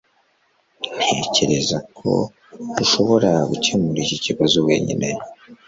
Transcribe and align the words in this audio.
Ntekereza 0.95 1.77
ko 1.97 2.11
ushobora 2.83 3.31
gukemura 3.49 3.99
iki 4.05 4.17
kibazo 4.25 4.57
wenyine. 4.67 5.07